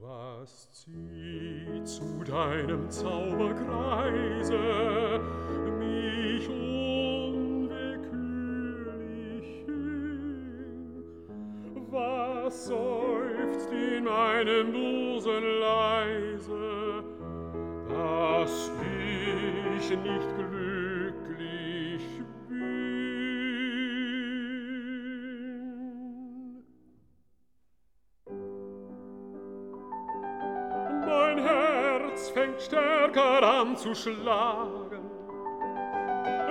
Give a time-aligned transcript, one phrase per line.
[0.00, 4.58] Was zieht zu deinem Zauberkreise
[5.78, 8.04] mich unwillkürlich
[9.66, 11.04] hin?
[11.90, 17.04] Was seufzt in meinem Busen leise,
[17.88, 20.61] dass ich nicht glücklich
[33.62, 35.08] Alarm zu schlagen.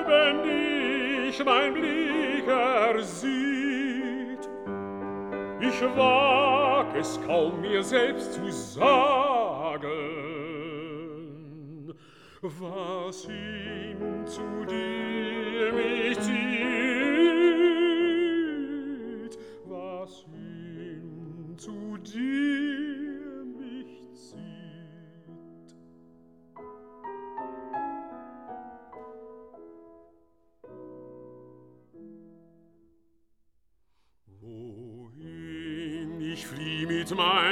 [0.08, 4.50] Wenn dich mein Blick ersieht,
[5.60, 9.90] ich wag es kaum mir selbst zu sagen,
[12.42, 17.31] was ihm zu dir mich zieht.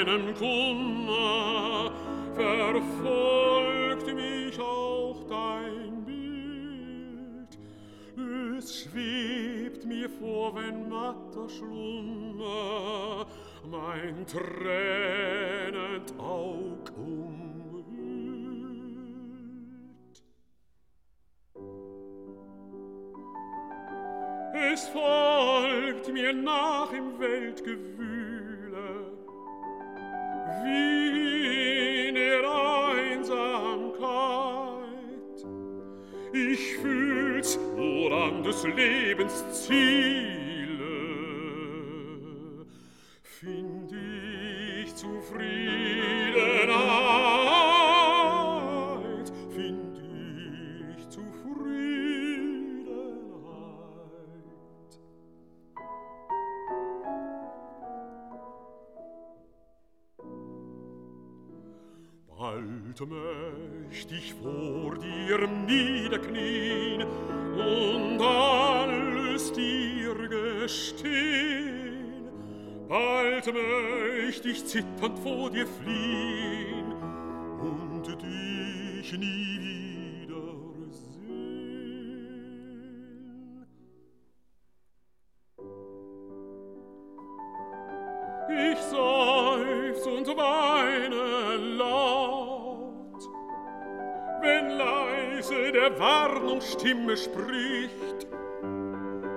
[0.05, 1.92] meinem Kummer
[2.33, 7.58] verfolgt mich auch dein Bild.
[8.58, 13.25] Es schwebt mir vor, wenn matter Schlummer
[13.69, 17.50] mein tränend Aug um.
[24.72, 28.19] Es folgt mir nach im Weltgewühl,
[30.64, 32.42] wie in der
[32.96, 34.00] Einsamkeit.
[36.34, 40.39] Ich fühl's nur an des Lebens Ziel,
[73.52, 76.94] möcht ich zitternd vor dir fliehen
[77.62, 80.50] und dich nie wiedersehen.
[88.50, 93.30] Ich seufz und weine laut,
[94.42, 98.28] wenn leise der Warnungsstimme spricht.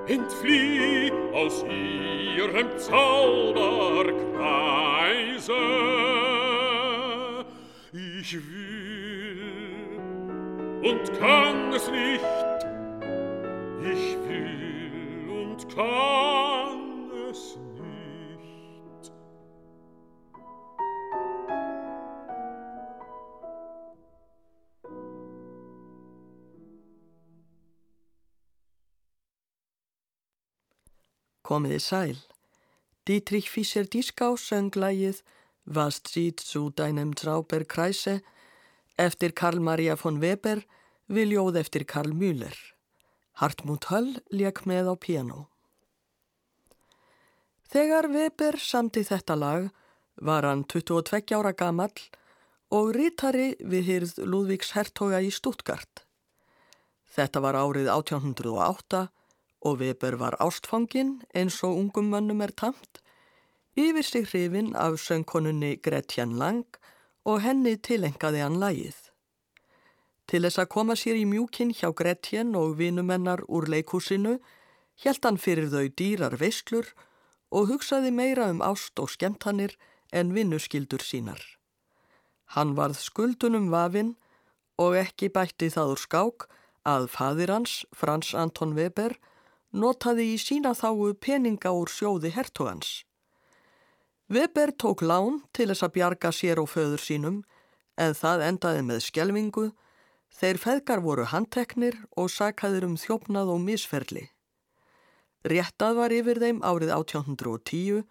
[0.06, 1.64] Entflieh aus
[2.36, 5.52] ihrem Zauberkreise.
[7.92, 9.62] Ich will
[10.82, 12.20] und kann es nicht
[31.42, 32.18] Komiði sæl.
[33.06, 35.22] Dietrich Fischer-Dieskau söng lægið
[35.66, 38.20] Was zieht zu deinem Zauberkreise
[38.98, 40.62] eftir Karl Maria von Weber
[41.08, 42.54] við ljóð eftir Karl Müller.
[43.38, 45.46] Hartmut Höll lék með á piano.
[47.72, 49.70] Þegar Weber samti þetta lag
[50.20, 51.94] var hann 22 ára gamall
[52.72, 56.04] og rítari við hýrð Lúðvíks hertoga í Stuttgart.
[57.12, 59.06] Þetta var árið 1808
[59.62, 63.02] og Weber var ástfangin eins og ungum mönnum er tamt,
[63.76, 66.66] yfir sig hrifin af söngkonunni Gretchen Lang
[67.24, 68.98] og henni tilengaði hann lagið.
[70.26, 74.38] Til þess að koma sér í mjúkin hjá Gretchen og vinumennar úr leikúsinu,
[75.02, 76.92] hjælt hann fyrir þau dýrar veislur
[77.50, 79.76] og hugsaði meira um ást og skemmtanir
[80.12, 81.40] en vinnuskildur sínar.
[82.54, 84.16] Hann varð skuldunum vafinn
[84.78, 86.48] og ekki bætti það úr skák
[86.88, 89.14] að fadir hans, Frans Anton Weber,
[89.72, 93.02] notaði í sína þáu peninga úr sjóði hertogans.
[94.32, 97.42] Weber tók lán til þess að bjarga sér og föður sínum
[98.00, 99.66] en það endaði með skjelvingu
[100.32, 104.28] þeir feðgar voru handteknir og sakaðir um þjófnað og misferli.
[105.44, 108.04] Réttað var yfir þeim árið 1810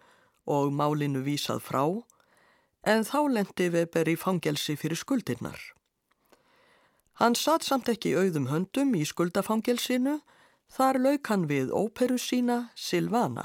[0.52, 1.82] og málinu vísað frá
[2.82, 5.58] en þá lendi Weber í fangelsi fyrir skuldirnar.
[7.22, 10.18] Hann satt samt ekki auðum höndum í skuldafangelsinu
[10.72, 13.44] Þar lauk hann við óperu sína Silvana.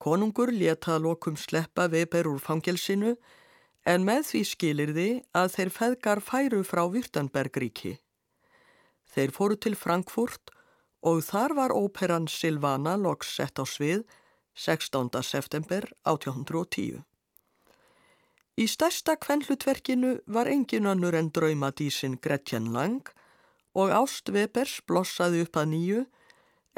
[0.00, 3.16] Konungur leta lokum sleppa Weber úr fangelsinu
[3.84, 7.98] en með því skilir þið að þeir feðgar færu frá Vyrtanbergríki.
[9.12, 10.54] Þeir fóru til Frankfurt
[11.04, 14.06] og þar var óperan Silvana loks sett á svið
[14.54, 15.12] 16.
[15.22, 17.04] september 1810.
[18.58, 23.12] Í stærsta kvenlutverkinu var engin annur en draumadísin Gretchen Lang
[23.78, 26.00] og Ást Webers blossaði upp að nýju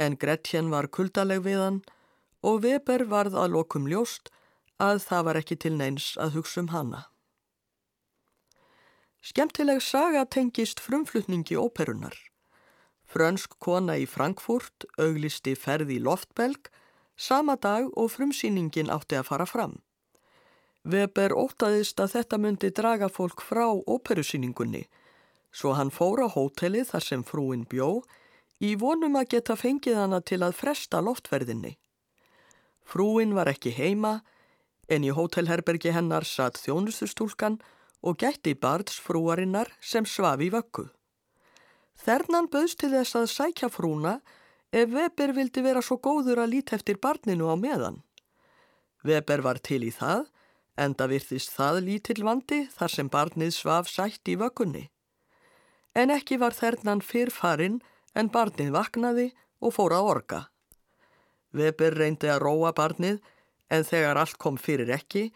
[0.05, 1.81] en Gretchen var kuldaleg við hann
[2.47, 4.31] og Weber varð að lokum ljóst
[4.81, 7.03] að það var ekki til neins að hugsa um hanna.
[9.21, 12.17] Skemtileg saga tengist frumflutningi óperunar.
[13.05, 16.71] Frönsk kona í Frankfurt auglisti ferði í loftbelg
[17.21, 19.77] sama dag og frumsýningin átti að fara fram.
[20.89, 24.87] Weber ótaðist að þetta myndi draga fólk frá óperusýningunni
[25.51, 28.03] Svo hann fór á hóteli þar sem frúin bjó
[28.63, 31.77] í vonum að geta fengið hana til að fresta loftverðinni.
[32.87, 34.21] Frúin var ekki heima
[34.91, 37.61] en í hótelherbergi hennar satt þjónustustúlkan
[38.03, 40.89] og gætti barnsfrúarinnar sem svaf í vöggu.
[42.01, 44.21] Þernan bauðst til þess að sækja frúna
[44.73, 48.01] ef Weber vildi vera svo góður að lít eftir barninu á meðan.
[49.05, 50.27] Weber var til í það,
[50.77, 54.89] enda virðist það lítilvandi þar sem barnið svaf sætt í vöggunni
[55.95, 57.81] en ekki var þernan fyrr farinn
[58.15, 59.29] en barnið vaknaði
[59.61, 60.41] og fór að orga.
[61.53, 63.21] Weber reyndi að róa barnið
[63.71, 65.31] en þegar allt kom fyrir ekki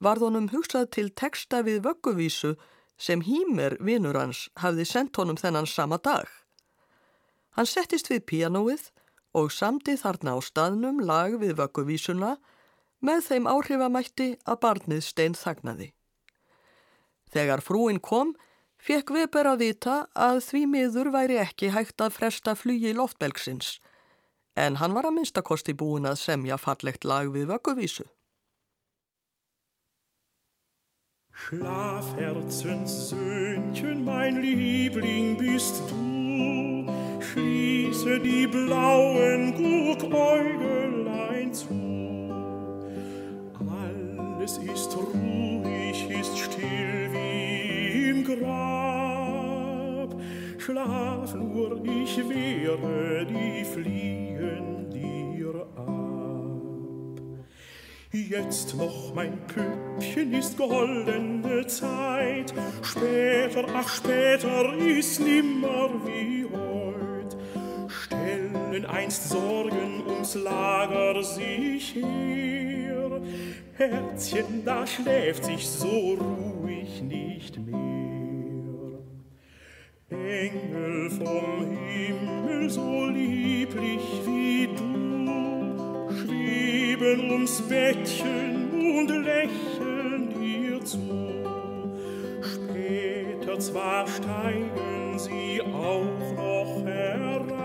[0.00, 2.54] varð honum hugsað til texta við vögguvísu
[3.00, 6.28] sem Hýmer, vinnur hans, hafði sendt honum þennan sama dag.
[7.56, 8.90] Hann settist við pianoið
[9.36, 12.36] og samdi þarna á staðnum lag við vögguvísuna
[13.00, 15.92] með þeim áhrifamætti að barnið stein þagnaði.
[17.30, 18.34] Þegar frúin kom
[18.80, 23.78] fekk Weber að vita að því miður væri ekki hægt að fresta flugi loftbelgsins
[24.60, 28.06] en hann var að minnstakosti búin að semja fallegt lag við vögguvísu.
[31.40, 36.84] Schlafherzens Söhnchen, mein Liebling bist du,
[37.30, 41.90] schließe die blauen Guckäugelein zu.
[44.40, 47.09] Alles ist ruhig, ist still,
[48.38, 50.14] Grab.
[50.58, 56.00] Schlaf nur, ich wehre die Fliehen dir ab.
[58.12, 67.36] Jetzt noch mein Püppchen ist goldene Zeit, später, ach später ist nimmer wie heut.
[67.88, 73.20] Stellen einst Sorgen ums Lager sich her,
[73.74, 78.09] Herzchen, da schläft sich so ruhig nicht mehr.
[80.10, 90.98] Engel vom Himmel, so lieblich wie du, schweben ums Bettchen und lächeln dir zu.
[92.42, 97.59] Später zwar steigen sie auch noch herein,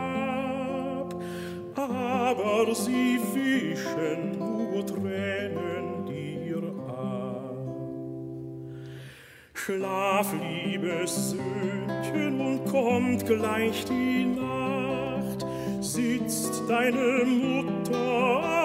[9.65, 15.43] Schlaf, liebes Söhnchen, und kommt gleich die Nacht,
[15.81, 18.64] sitzt deine Mutter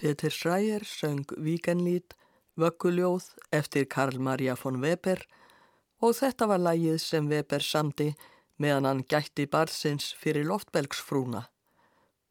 [0.00, 2.14] Petur Schreier söng Víkenlít,
[2.56, 5.26] Vögguljóð eftir Karl Maria von Weber
[6.00, 8.14] og þetta var lægið sem Weber samdi
[8.56, 11.44] meðan hann gætti barðsins fyrir loftbelgsfrúna.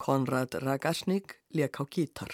[0.01, 2.33] Konrad Ragarsník leik á gítar.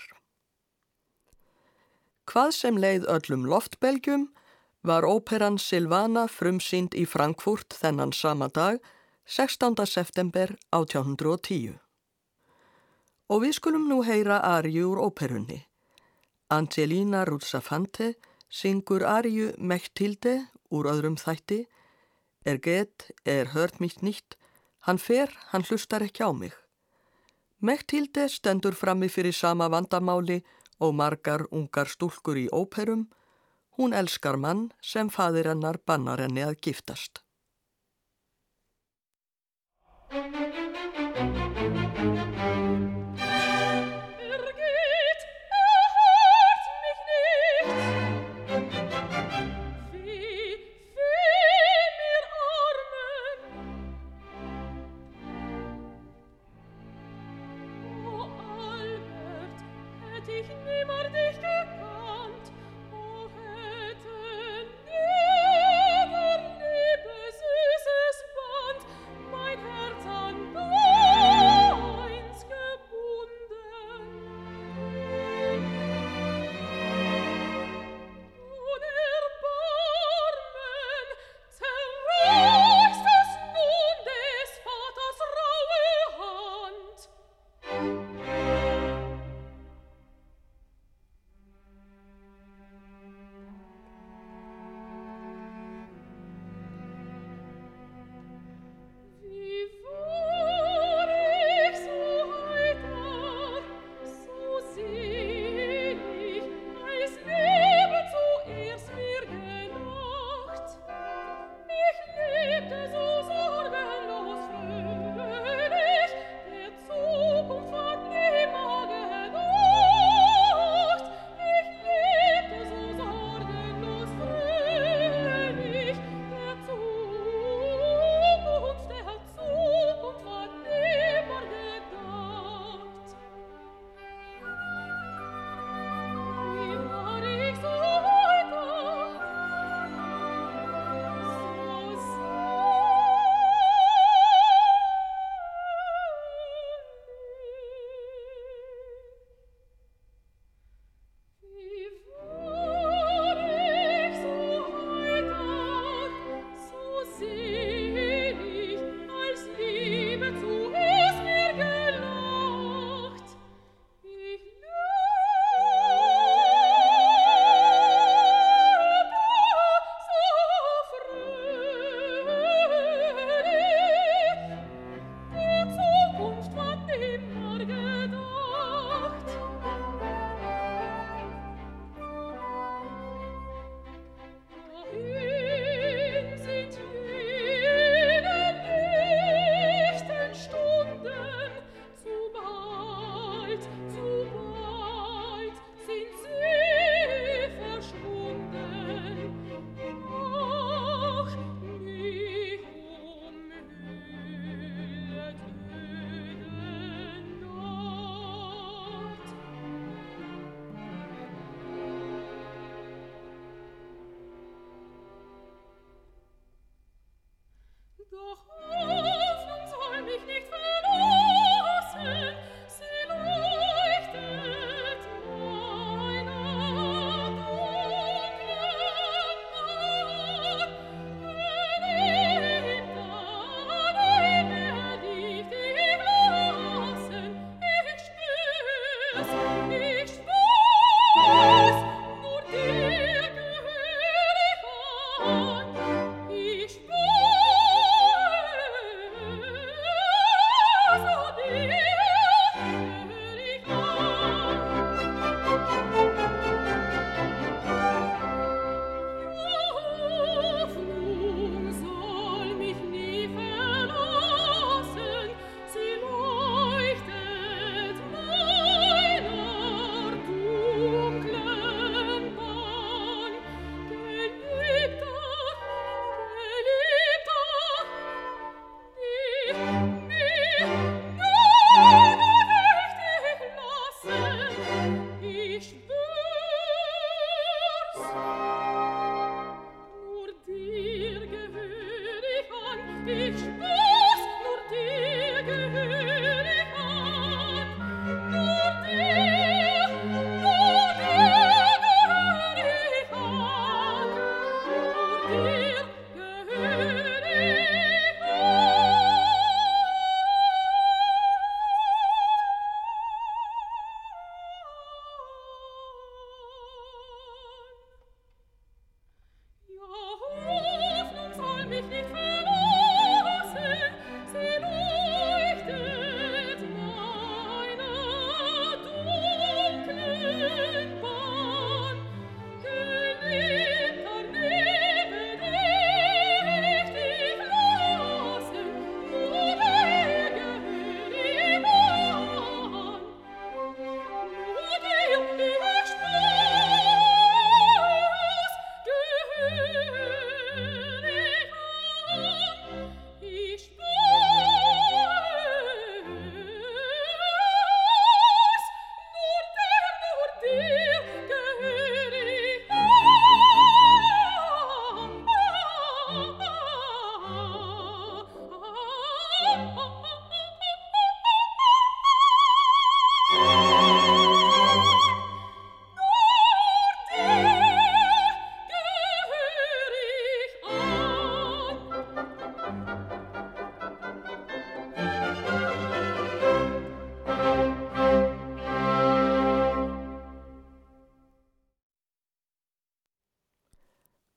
[2.32, 4.30] Hvað sem leið öllum loftbelgjum
[4.88, 8.80] var óperan Silvana frumsýnd í Frankfurt þennan sama dag,
[9.28, 9.84] 16.
[9.84, 11.85] september 1810.
[13.30, 15.64] Og við skulum nú heyra Arju úr óperunni.
[16.54, 18.14] Angelina Ruzzafante
[18.50, 20.36] syngur Arju Mechtilde
[20.70, 21.64] úr öðrum þætti.
[22.46, 24.38] Er gett, er hört mít nýtt,
[24.86, 26.54] hann fer, hann hlustar ekki á mig.
[27.66, 30.44] Mechtilde stendur frammi fyrir sama vandamáli
[30.80, 33.08] og margar ungar stúlkur í óperum.
[33.78, 37.26] Hún elskar mann sem fadir hennar bannar henni að giftast.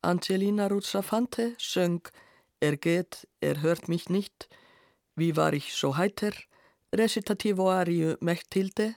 [0.09, 2.01] Angelina Ruzzafante söng
[2.61, 4.49] Er geht, er hört mich nicht,
[5.15, 6.33] Wie var ich so heiter,
[6.95, 8.95] recitativo ariu Mechtilde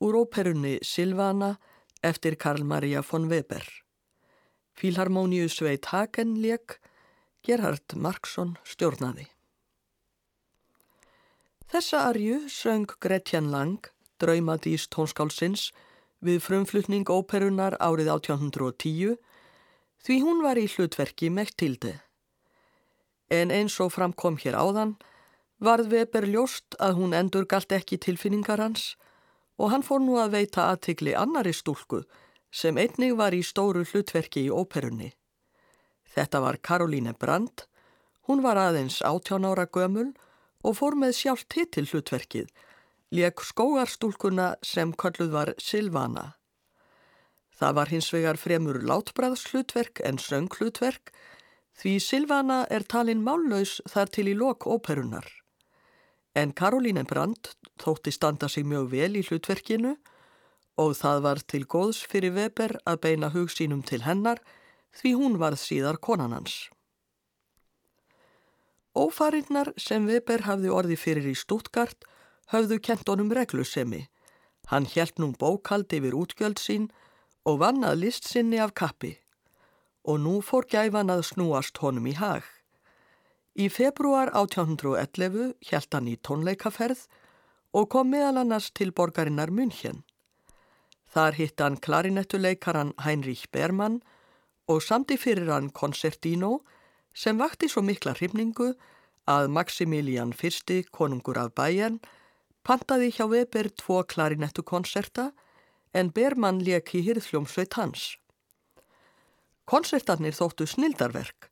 [0.00, 1.58] úr óperunni Silvana
[2.02, 3.62] eftir Karl Maria von Weber.
[4.74, 6.80] Fílharmoníu Sveit Hagen leik,
[7.42, 9.28] Gerhard Marksson stjórnaði.
[11.72, 13.88] Þessa arju söng Gretjan Lang,
[14.20, 15.70] draumadís tónskálsins,
[16.20, 19.16] við frumflutning óperunar árið 1810
[20.04, 21.98] því hún var í hlutverki Mechtilde.
[23.30, 24.96] En eins og framkom hér áðan
[25.60, 28.94] varð Weber ljóst að hún endur galt ekki tilfinningar hans
[29.60, 32.02] og hann fór nú að veita aðtikli annari stúlku
[32.50, 35.12] sem einnig var í stóru hlutverki í óperunni.
[36.10, 37.68] Þetta var Karolíne Brandt,
[38.26, 40.10] hún var aðeins 18 ára gömul
[40.64, 42.48] og fór með sjálf titil hlutverkið,
[43.14, 46.39] leik skógarstúlkuna sem kalluð var Silvana.
[47.60, 51.10] Það var hins vegar fremur látbræðslutverk en sönghlutverk
[51.76, 55.26] því Silvana er talin mállaus þar til í lok óperunar.
[56.32, 57.52] En Karolíne Brandt
[57.82, 59.92] þótti standa sig mjög vel í hlutverkinu
[60.80, 64.40] og það var til góðs fyrir Weber að beina hug sínum til hennar
[64.96, 66.70] því hún varð síðar konanans.
[68.96, 72.08] Ófarinnar sem Weber hafði orði fyrir í Stuttgart
[72.54, 74.06] höfðu kent honum reglusemi.
[74.72, 77.06] Hann hjælt nú bókald yfir útgjöld sín og
[77.60, 79.14] vannað list sinni af kappi
[80.04, 82.44] og nú fór gæfan að snúast honum í hag.
[83.56, 87.06] Í februar 1811 hjælt hann í tónleikaferð
[87.76, 90.02] og kom meðal annars til borgarinnar München.
[91.10, 94.00] Þar hitt hann klarinettuleikaran Heinrich Bermann
[94.70, 96.60] og samti fyrir hann Concertino
[97.14, 98.72] sem vakti svo mikla hrifningu
[99.26, 102.00] að Maximilian I, konungur af Bayern,
[102.64, 105.32] pantaði hjá Weber tvo klarinettukonserta
[105.92, 108.14] en Bermann leik í hyrðljómsveit hans.
[109.70, 111.48] Konsertarnir þóttu snildarverk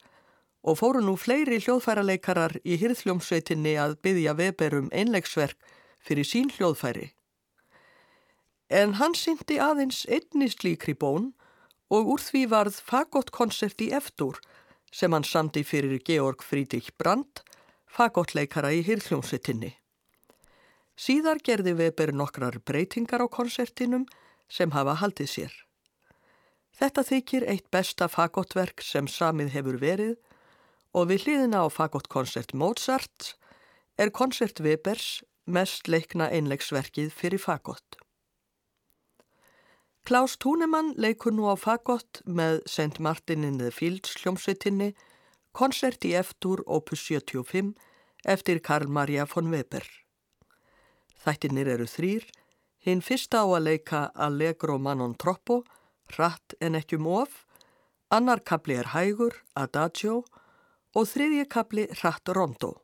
[0.63, 5.59] og fóru nú fleiri hljóðfæraleikarar í hyrðljómsveitinni að byggja Weber um einlegsverk
[6.05, 7.13] fyrir sín hljóðfæri.
[8.69, 11.33] En hann syndi aðeins einni slíkri bón
[11.89, 14.37] og úr því varð fagottkonsert í eftir
[14.93, 17.43] sem hann samdi fyrir Georg Friedrich Brandt,
[17.89, 19.73] fagottleikara í hyrðljómsveitinni.
[20.99, 24.07] Síðar gerði Weber nokkrar breytingar á konsertinum
[24.49, 25.55] sem hafa haldið sér.
[26.79, 30.17] Þetta þykir eitt besta fagottverk sem samið hefur verið
[30.95, 33.35] og við hliðina á fagottkonsert Mozart
[33.99, 37.99] er konsert Webers mest leikna einlegsverkið fyrir fagott.
[40.09, 43.01] Klaus Túnemann leikur nú á fagott með St.
[43.05, 44.95] Martin in the Fields hljómsveitinni
[45.53, 47.75] konsert í eftir opus 75
[48.25, 49.85] eftir Karl Maria von Weber.
[51.19, 52.25] Þættinir eru þrýr,
[52.89, 55.59] Hinn fyrsta á að leika Allegro Manon Troppo,
[56.17, 57.43] Ratt en ekki um móf,
[58.09, 60.23] annar kapli er Hægur, Adagio
[60.97, 62.79] og þriðji kapli Ratt Rondo.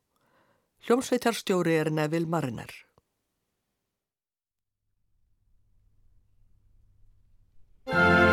[0.85, 2.69] Hljómsveitarstjóri er Neville Mariner.
[7.87, 8.24] Música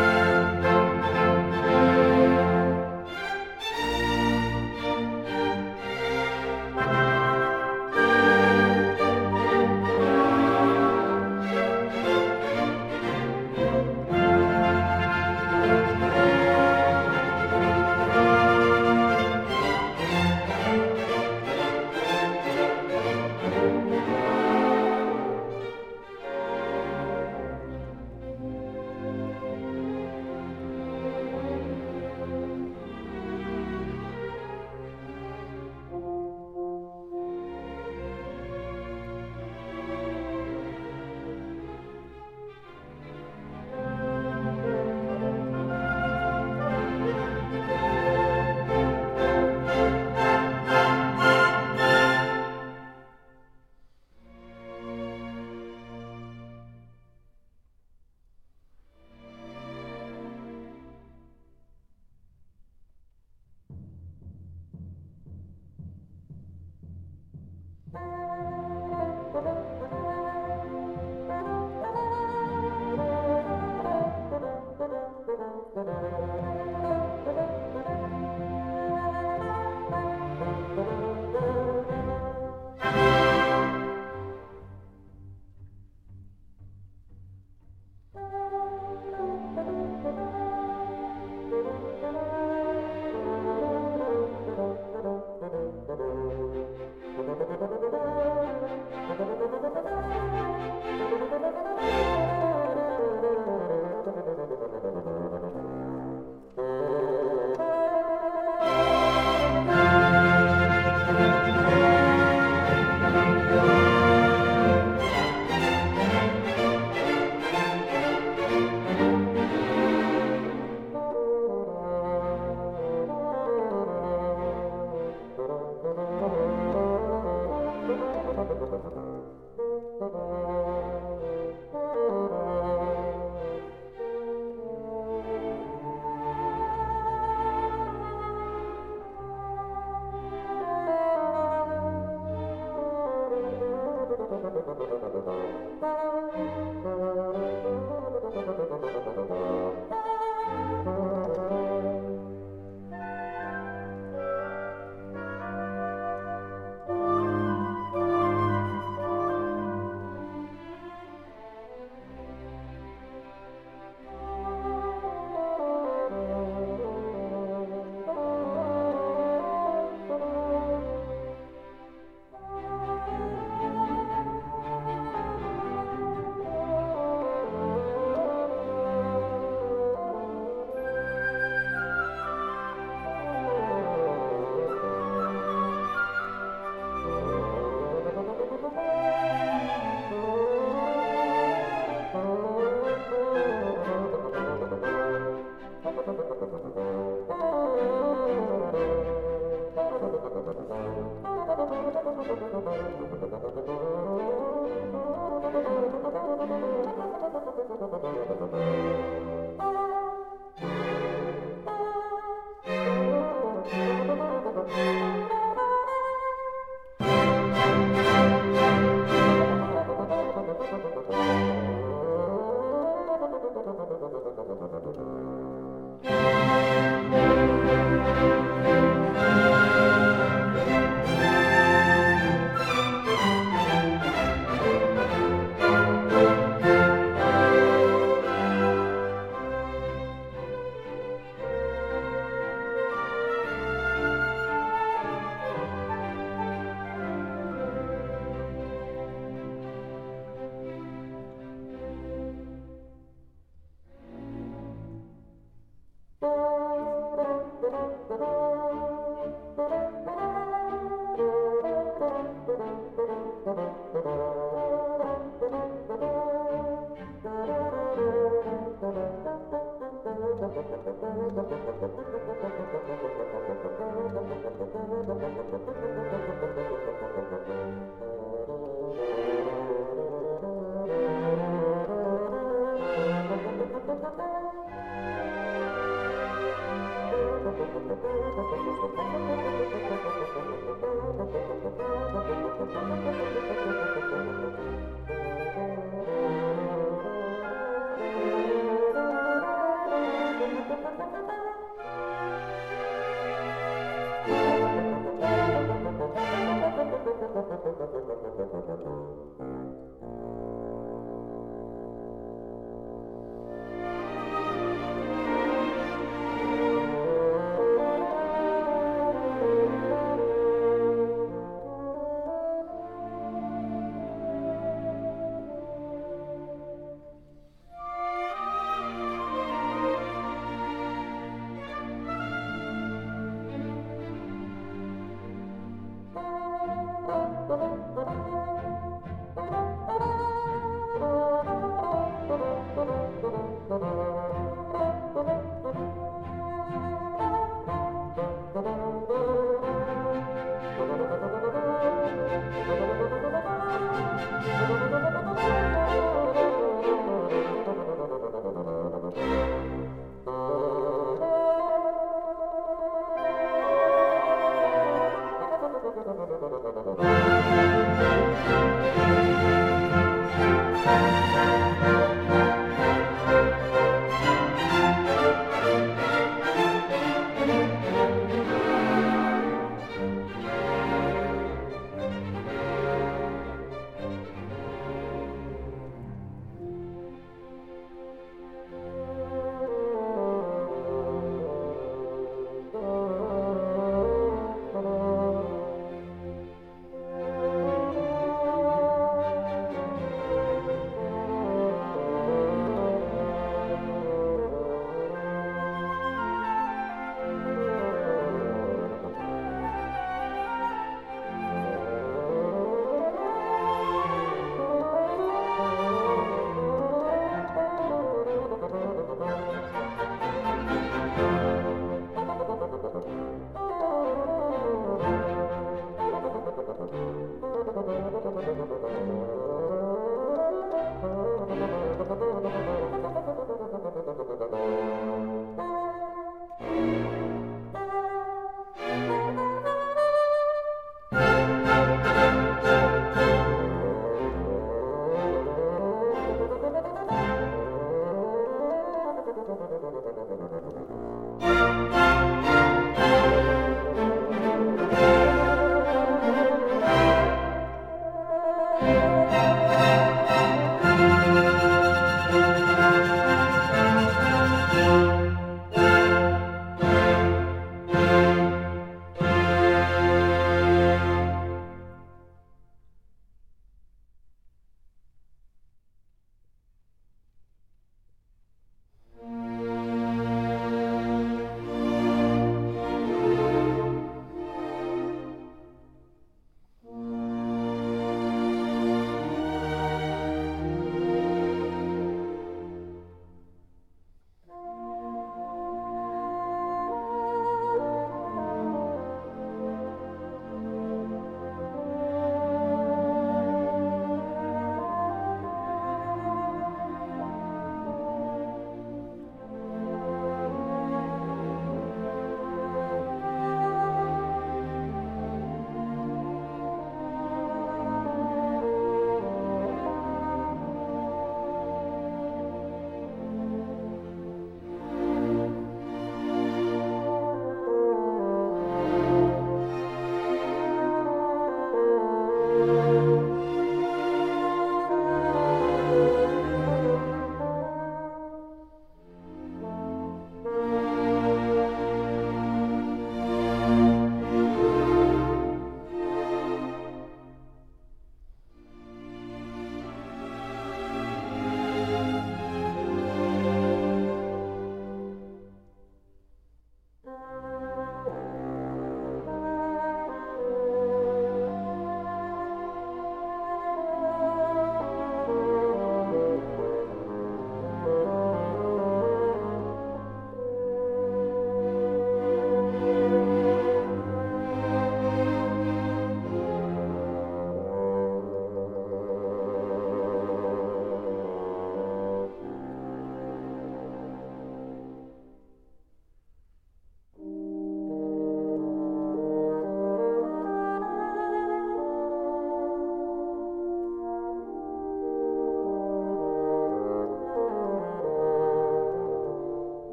[145.02, 145.32] たたた
[145.80, 146.51] た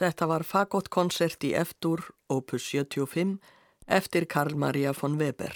[0.00, 2.00] Þetta var fagottkonsert í Eftur,
[2.32, 3.34] opus 75,
[3.84, 5.52] eftir Karl Maria von Weber.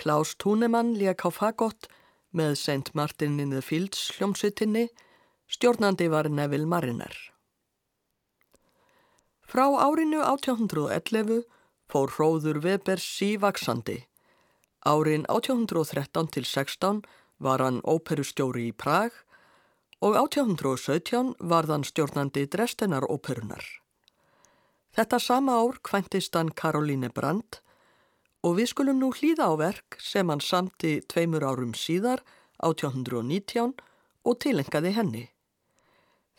[0.00, 1.90] Klaus Thunemann lék á fagott
[2.32, 2.94] með St.
[2.96, 4.86] Martin in the Fields hljómsveitinni,
[5.46, 7.12] stjórnandi var Neville Mariner.
[9.44, 11.44] Frá árinu 1811
[11.92, 14.06] fór hróður Webers sívaksandi.
[14.88, 17.04] Árin 1813 til 16
[17.44, 19.12] var hann óperustjóri í Prag
[20.04, 23.64] og 1817 var þann stjórnandi Drestenar óperunar.
[24.94, 27.62] Þetta sama ár kvæntist hann Karoline Brandt
[28.44, 32.20] og við skulum nú hlýða á verk sem hann samti tveimur árum síðar,
[32.60, 33.72] 1819,
[34.24, 35.24] og tilengaði henni.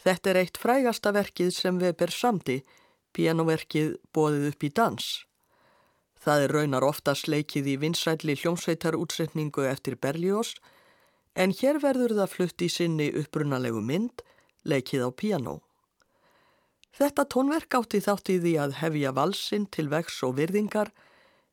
[0.05, 2.59] Þetta er eitt frægasta verkið sem Weber samti,
[3.17, 5.09] pianoverkið Bóðið upp í dans.
[6.21, 10.53] Það er raunar ofta sleikið í vinsætli hljómsveitarútsetningu eftir Berlioz,
[11.35, 14.23] en hér verður það flutt í sinni upprunalegu mynd,
[14.63, 15.55] leikið á piano.
[16.95, 20.93] Þetta tónverk átti þátt í því að hefja valsinn til vex og virðingar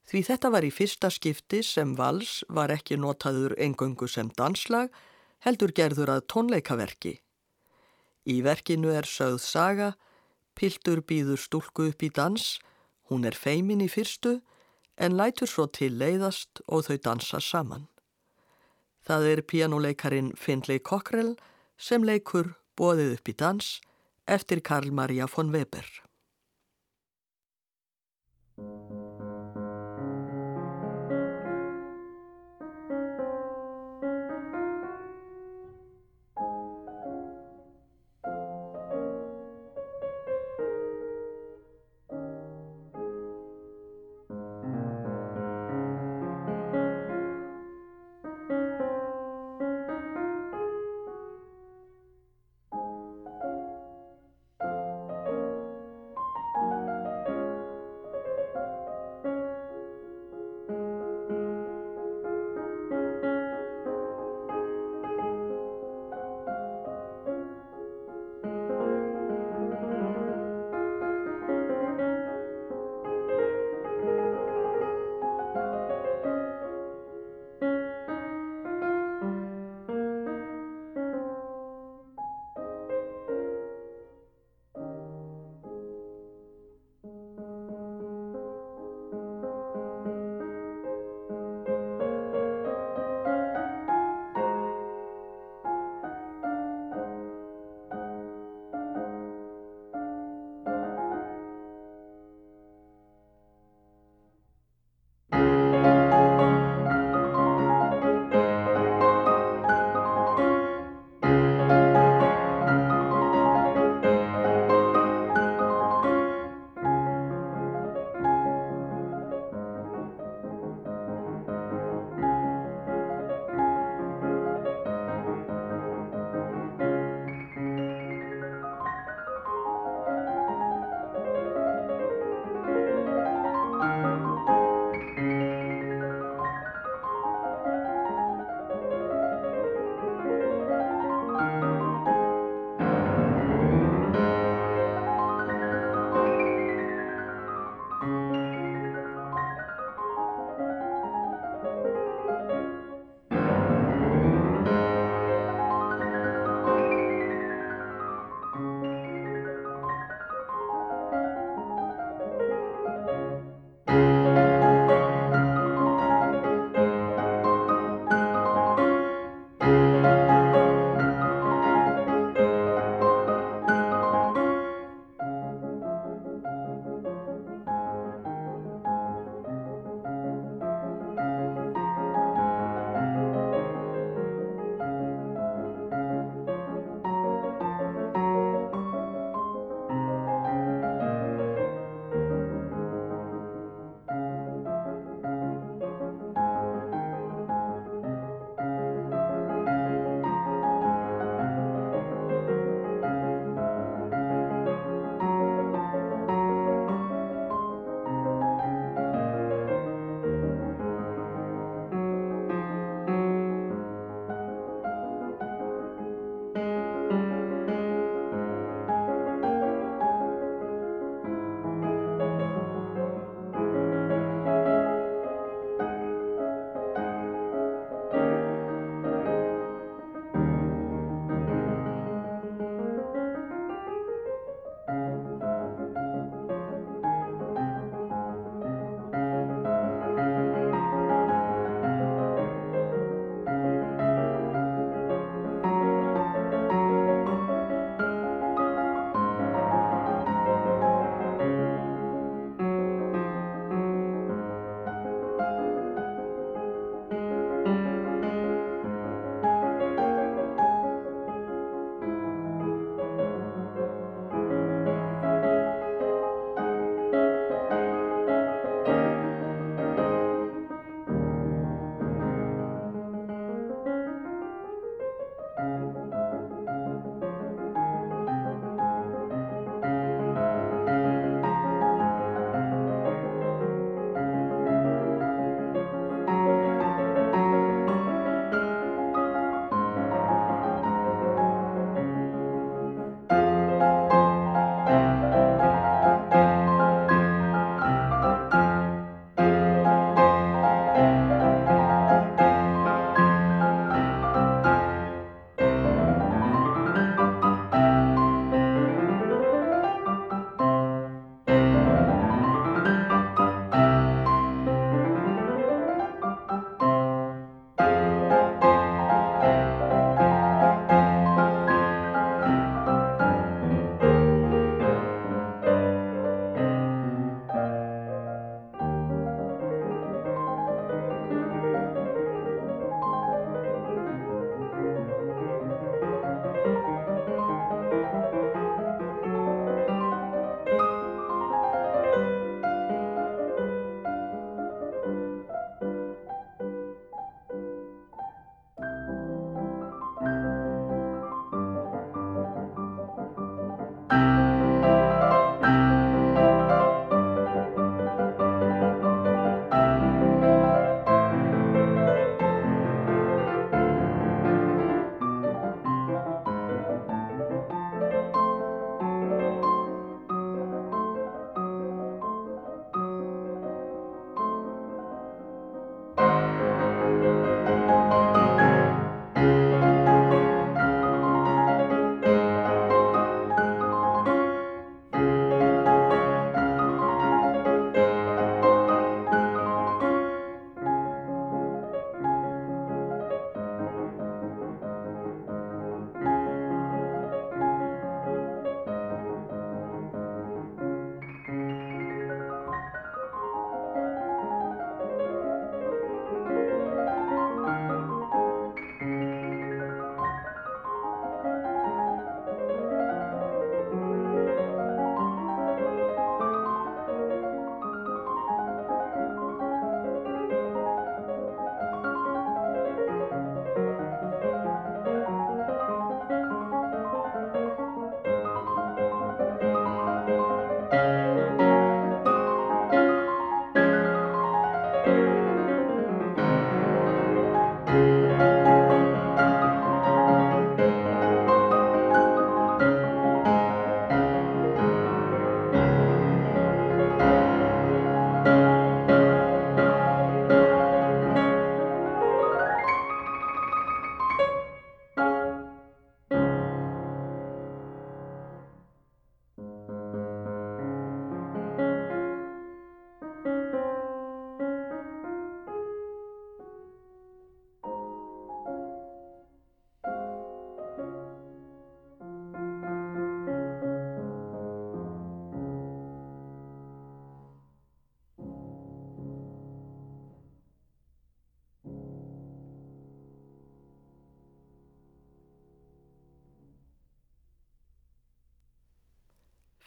[0.07, 4.91] því þetta var í fyrsta skipti sem vals var ekki notaður engöngu sem danslag,
[5.43, 7.17] heldur gerður að tónleikaverki.
[8.31, 9.91] Í verkinu er sögð saga,
[10.55, 12.61] piltur býður stúlku upp í dans,
[13.11, 14.39] hún er feimin í fyrstu
[14.97, 17.89] en lætur svo til leiðast og þau dansa saman.
[19.03, 21.35] Það er pianoleikarin Findlay Cockrell
[21.77, 23.75] sem leikur bóðið upp í dans
[24.31, 25.87] eftir Karl Maria von Weber.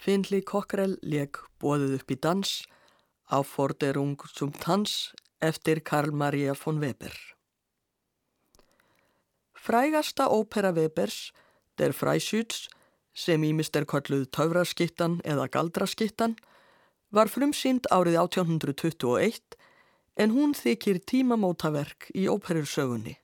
[0.05, 2.49] Finli Kokkrell leg bóðið upp í dans
[3.25, 7.15] á Forderung zum Tanz eftir Karl Maria von Weber.
[9.57, 11.33] Frægasta ópera Webers,
[11.79, 12.67] Der Freischütz,
[13.17, 16.35] sem ímist er kolluð Tauraskittan eða Galdraskittan,
[17.09, 19.57] var frumsýnd árið 1821
[20.21, 23.17] en hún þykir tímamótaverk í óperursögunni.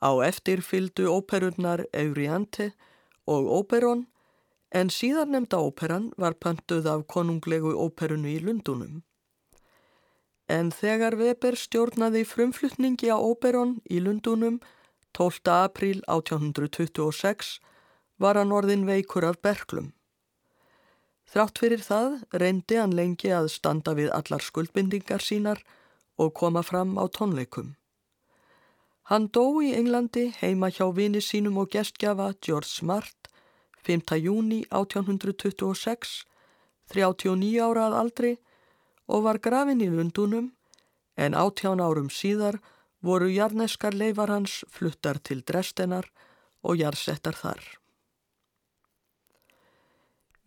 [0.00, 2.70] Á eftir fyldu óperurnar Euriante
[3.28, 4.06] og Operon
[4.70, 9.02] en síðan nefnda óperan var pöntuð af konunglegu óperunu í Lundunum.
[10.50, 14.58] En þegar Weber stjórnaði frumflutningi á Operon í Lundunum
[15.14, 15.46] 12.
[15.46, 17.58] apríl 1826
[18.18, 19.92] var hann orðin veikur af berglum.
[21.30, 25.62] Þrátt fyrir það reyndi hann lengi að standa við allar skuldbindingar sínar
[26.18, 27.76] og koma fram á tónleikum.
[29.10, 33.19] Hann dó í Englandi heima hjá vini sínum og gestgjafa George Smart
[33.86, 34.16] 5.
[34.20, 36.24] júni 1826,
[36.92, 38.32] 39 ára að aldri
[39.10, 40.50] og var grafin í Lundunum
[41.16, 42.60] en 18 árum síðar
[43.00, 46.10] voru jarneskar leifar hans fluttar til Drestenar
[46.62, 47.62] og jarsettar þar.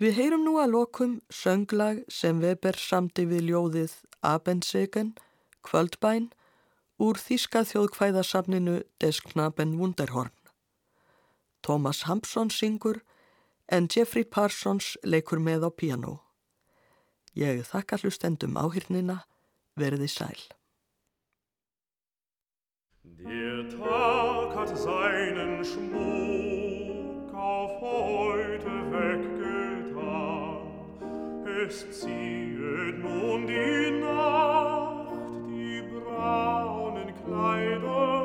[0.02, 3.94] Við heyrum nú að lokum sönglag sem Weber samti við ljóðið
[4.26, 5.14] Abendsegen,
[5.64, 6.32] Kvöldbæn,
[7.00, 10.34] úr Þíska þjóðkvæðasafninu Des Knaben Wunderhorn.
[11.64, 13.00] Thomas Hampson syngur
[13.74, 16.14] en Jeffrey Parsons leikur með á piano.
[17.34, 19.24] Ég þakka hlustendum áhyrnina,
[19.74, 20.42] verði sæl.
[23.02, 30.62] Der Tag hat seinen Schmuck auf heute weggetan.
[31.66, 38.23] Es ziehet nun die Nacht die braunen Kleider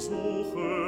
[0.00, 0.79] suche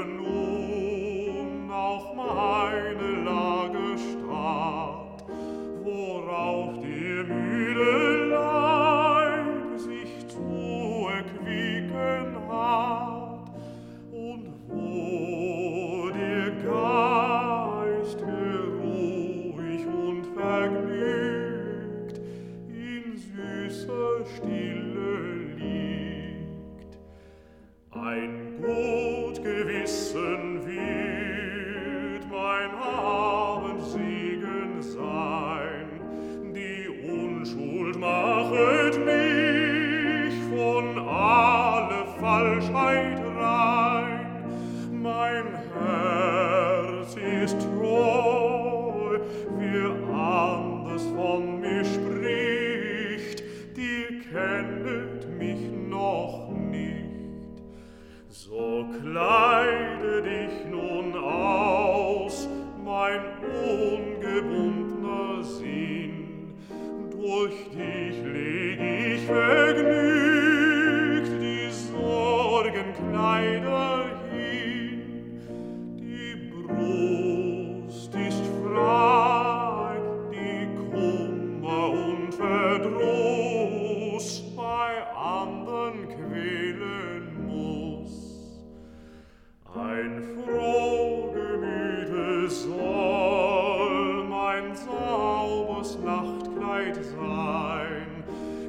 [95.82, 98.24] saubers Nachtkleid sein,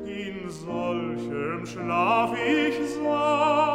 [0.05, 3.72] in solchem schlaf ich sanft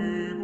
[0.00, 0.39] die